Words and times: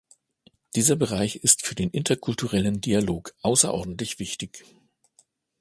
Dieser 0.73 0.95
Bereich 0.95 1.35
ist 1.43 1.63
für 1.63 1.75
den 1.75 1.91
interkulturellen 1.91 2.81
Dialog 2.81 3.35
außerordentlich 3.43 4.17
wichtig. 4.17 4.65